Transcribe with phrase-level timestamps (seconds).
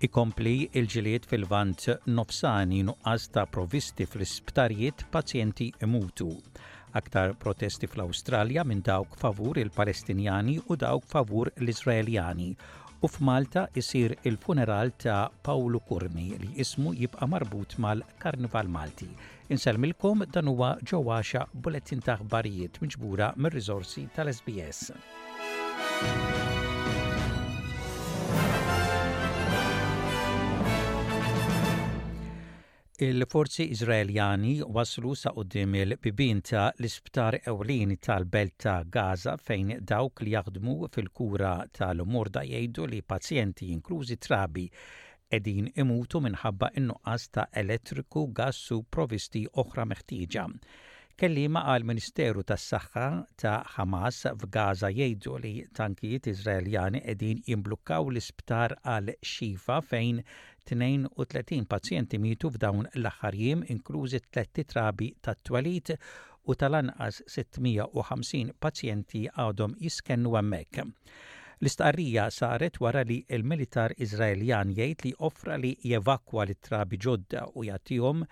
[0.00, 1.82] ikompli il-ġiliet fil-vant
[2.16, 6.28] nofsani nuqqas ta' provisti fl-isptarijiet pazjenti imutu.
[6.96, 12.54] Aktar protesti fl-Australja minn dawk favur il-Palestinjani u dawk favur l-Izraeljani.
[13.04, 19.08] U f'Malta isir il-funeral ta' Paolo Kurmi li ismu jibqa' marbut mal-Karnival Malti.
[19.52, 24.92] Inselmilkom dan huwa ġewwaxa bulettin ta' aħbarijiet miġbura mir-riżorsi tal-SBS.
[33.02, 40.34] Il-forzi Izraeljani waslu sa' qudiem il-bibin ta' l-isptar ewlieni tal-belt ta' Gaza fejn dawk li
[40.34, 44.66] jaħdmu fil-kura tal-morda jgħidu li pazjenti inklużi trabi
[45.38, 50.46] edin imutu minħabba in in-nuqqas ta' elettriku, gassu provisti oħra meħtieġa.
[51.20, 53.02] Kellima għal Ministeru tas saħħa
[53.42, 60.22] ta' Hamas f'Gaza jgħidu li tankijiet Izraeljani edin jimblukkaw l-isptar għal xifa fejn
[60.70, 65.92] 32 pazjenti mitu f'dawn l-aħħar jiem inklużi 3 trabi tat-twalit
[66.48, 70.86] u tal-anqas 650 pazjenti għadhom jiskennu hemmhekk.
[71.60, 77.66] L-istqarrija saret wara li l-militar Izraeljan jgħid li offra li jevakwa l trabi ġodda u
[77.68, 78.24] jagħtihom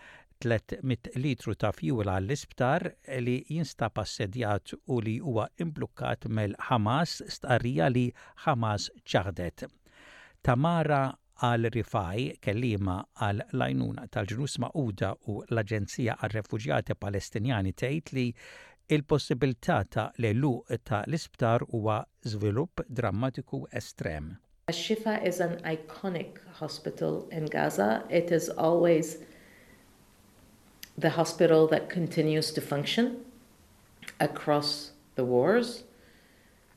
[0.44, 2.84] 300 litru ta' fjula għall-isptar
[3.24, 8.04] li jinstab assedjat u li huwa imblukkat mill-Hamas starija li
[8.44, 9.64] Hamas ċaħdet.
[10.46, 11.00] Tamara
[11.48, 18.28] għal rifaj kellima għal lajnuna tal-ġnus Mauda u l-Aġenzija għal refugjati Palestinjani tgħid li
[18.96, 24.36] il-possibilità ta' l-eluq ta' l-isptar huwa żvilupp drammatiku estrem.
[24.72, 27.90] Shifa is an iconic hospital in Gaza.
[28.10, 29.16] It is always
[30.98, 33.20] the hospital that continues to function
[34.18, 35.84] across the wars.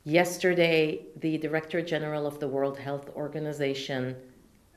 [0.04, 4.16] Yesterday, the Director General of the World Health Organization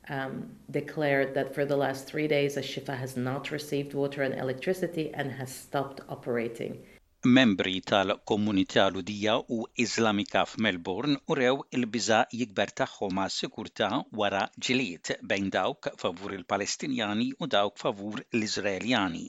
[0.08, 5.12] um, declared that for the last three days, Ashifa has not received water and electricity
[5.14, 6.78] and has stopped operating.
[7.24, 13.86] membri tal-komunità Ludija u Islamika f'Melbourne u rew il-biża jikber tagħhom ma' sikurtà
[14.20, 19.24] wara ġiliet bejn dawk favur il-Palestinjani u dawk favur l-Iżraeljani.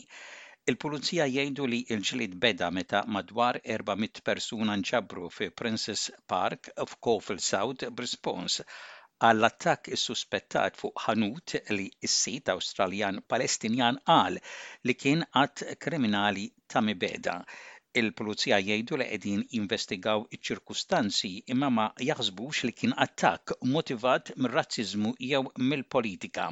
[0.72, 7.40] Il-pulizija jgħidu li l ġiliet beda meta madwar 400 persuna nċabru fi Princess Park f'Kofil
[7.52, 8.60] South b'rispons
[9.24, 14.42] għall-attakk is-suspettat fuq ħanut li s-sit Awstraljan Palestinjan qal
[14.84, 17.38] li kien għat kriminali ta' mibeda.
[18.00, 25.40] Il-pulizija jgħidu li qegħdin investigaw iċ-ċirkustanzi imma ma jaħsbux li kien attakk motivat mir-razziżmu jew
[25.70, 26.48] mill-politika.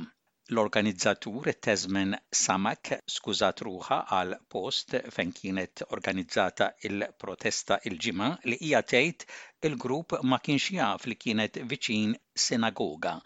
[0.53, 9.27] L-organizzatur Tezmen Samak skużat ruħa għal post fejn kienet organizzata il-protesta il-ġimgħa li hija tgħid
[9.69, 12.15] il-grupp ma kienx jaf li kienet viċin
[12.47, 13.17] sinagoga.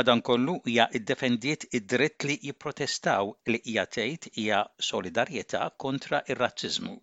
[0.00, 6.96] Madankollu hija iddefendiet id-dritt li jipprotestaw li hija tgħid hija solidarjetà kontra ir-razziżmu.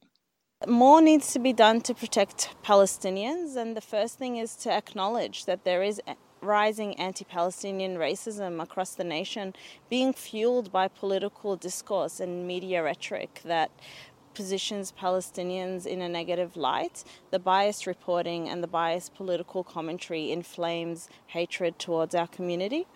[0.68, 5.44] More needs to be done to protect Palestinians, and the first thing is to acknowledge
[5.44, 6.02] that there is
[6.42, 9.54] rising anti Palestinian racism across the nation
[9.90, 13.72] being fueled by political discourse and media rhetoric that
[14.36, 17.04] positions Palestinians in a negative light.
[17.32, 22.88] The biased reporting and the biased political commentary inflames hatred towards our community.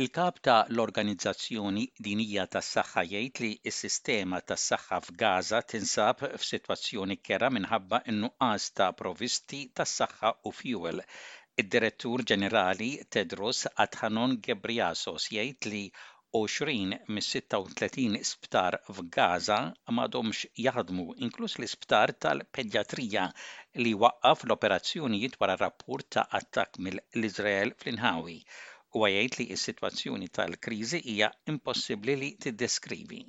[0.00, 8.68] Il-kap ta' l-Organizzazzjoni Dinija tas-Saħħa jgħid li s-sistema tas-saħħa f'Gaza tinsab f'sitwazzjoni kera minħabba n-nuqqas
[8.80, 11.02] ta' provisti tas-saħħa u fuel
[11.64, 15.82] id-direttur ġenerali Tedros Adhanon Gebriasos jgħid li
[16.44, 19.58] 20 mis-36 sptar f'Gaza
[19.96, 23.26] m'għadhomx jaħdmu, inkluż l-isptar tal-pedjatrija
[23.86, 28.40] li waqqaf l-operazzjonijiet wara rapport ta' attak mill-Iżrael fl-Inħawi
[28.98, 33.20] u għajajt li s situazzjoni tal krizi hija impossibli li t-deskrivi.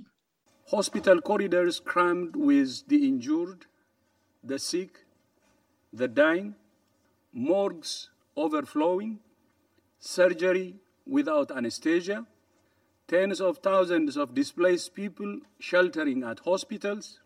[0.71, 3.65] Hospital corridors crammed with the injured,
[4.41, 5.03] the sick,
[5.93, 6.53] the dying,
[7.31, 9.19] morgues overflowing,
[9.99, 12.25] surgery without anesthesia,
[13.07, 17.19] tens of thousands of displaced people sheltering at hospitals,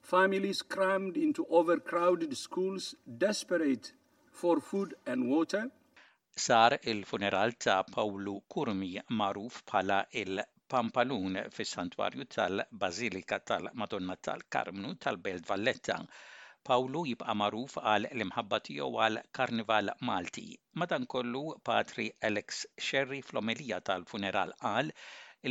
[0.00, 3.92] families crammed into overcrowded schools desperate
[4.30, 5.70] for food and water,
[6.44, 10.40] sar il-funeral ta' Pawlu Kurmi magħruf bħala il
[10.72, 15.94] Pampalun fis-Santwarju tal-Bażilika tal-Madonna tal-Karmnu tal-Belt Valletta
[16.68, 20.44] Pawlu jibqa' magħruf għal l-imħabba tiegħu għal Karnival Malti.
[20.82, 24.92] Madankollu Patri Alex Sherry fl-omelija tal-funeral qal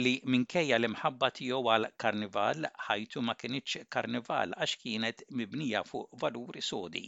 [0.05, 6.61] li minkejja l-imħabba tiegħu għal Karnival ħajtu ma kienitx Karnival għax kienet mibnija fuq valuri
[6.69, 7.07] sodi.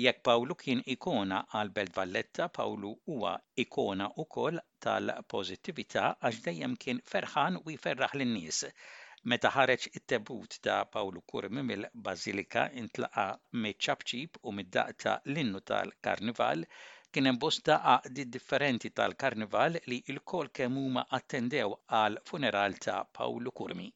[0.00, 3.32] Jekk Pawlu kien ikona għal Belt Valletta, Pawlu huwa
[3.64, 4.06] ikona
[4.36, 8.62] koll tal-pożittività għax dejjem kien ferħan u jferraħ lin-nies.
[9.32, 13.26] Meta ħareġ it-tebut ta' Pawlu Kurmi mill bazilika intlaqa
[13.66, 16.64] mit-ċabċib u mid-daqta l-innu tal-Karnival,
[17.12, 23.52] kien hemm bosta għaqdi differenti tal-Karnival li l-kol kemm huma attendew għal funeral ta' Pawlu
[23.52, 23.92] Kurmi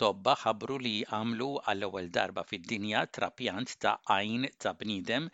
[0.00, 5.24] tobba ħabru li għamlu għall-ewwel darba fid-dinja trapjant ta' għajn ta' bniedem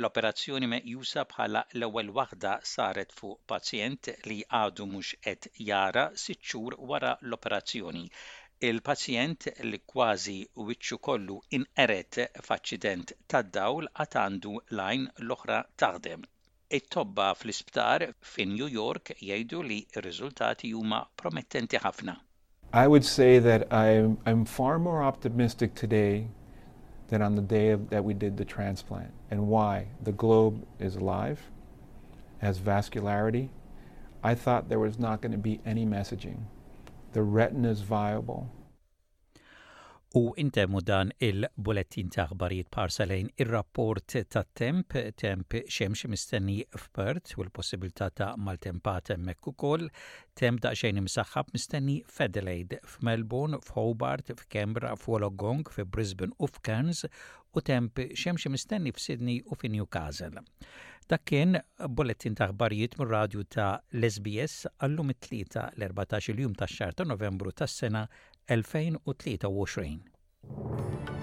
[0.00, 6.78] l-operazzjoni meqjusa bħala l-ewwel waħda saret fuq pazjent li għadu mhux qed jara sitt xhur
[6.92, 8.04] wara l-operazzjoni
[8.70, 10.38] il-pazjent li kważi
[10.70, 16.24] wiċċu kollu inqeret f'aċċident tad-dawl għad għandu lajn l-oħra taħdem.
[16.80, 22.22] It-tobba fl-isptar fin New York jgħidu li r-riżultati huma promettenti ħafna.
[22.74, 26.26] I would say that I'm, I'm far more optimistic today
[27.06, 29.12] than on the day of, that we did the transplant.
[29.30, 29.86] And why?
[30.02, 31.40] The globe is alive,
[32.38, 33.50] has vascularity.
[34.24, 36.40] I thought there was not going to be any messaging.
[37.12, 38.50] The retina is viable.
[40.16, 47.42] u intemmu dan il-bulettin ta' aħbarijiet parsalejn ir-rapport ta' temp, temp xemx mistenni f'Pert u
[47.42, 49.88] l-possibilità ta' mal-tempat hemmhekk ukoll,
[50.38, 57.08] temp xejn imsaħħab mistenni f'Adelaide, f'Melbourne, f'Hobart, f'Kembra, f'Wologong, f'Brisbane u f'Cairns
[57.50, 60.44] u temp xemx mistenni f'Sydney u f'Newcastle.
[61.10, 61.58] Dak kien
[61.98, 67.04] bulletin ta' aħbarijiet mir radju ta' l-SBS għallum it-tlieta l-14 il jum ta' xar ta'
[67.04, 68.06] novembru tas sena
[68.46, 71.13] 2023.